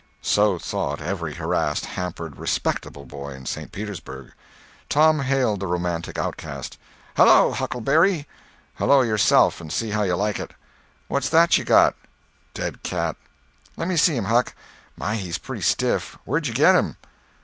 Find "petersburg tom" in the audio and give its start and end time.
3.71-5.19